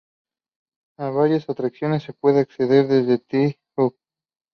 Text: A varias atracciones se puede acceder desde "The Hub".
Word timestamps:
A 0.99 1.11
varias 1.11 1.47
atracciones 1.47 2.01
se 2.01 2.13
puede 2.13 2.39
acceder 2.39 2.87
desde 2.87 3.19
"The 3.19 3.59
Hub". 3.77 3.95